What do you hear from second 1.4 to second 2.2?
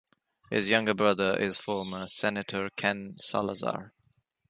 former